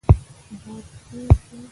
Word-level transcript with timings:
باد 0.65 0.85
تېز 1.03 1.39
و. 1.51 1.59